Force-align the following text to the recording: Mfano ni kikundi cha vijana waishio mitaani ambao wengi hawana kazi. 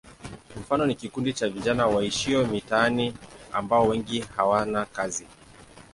Mfano 0.61 0.85
ni 0.85 0.95
kikundi 0.95 1.33
cha 1.33 1.49
vijana 1.49 1.87
waishio 1.87 2.47
mitaani 2.47 3.13
ambao 3.53 3.87
wengi 3.87 4.19
hawana 4.35 4.85
kazi. 4.85 5.27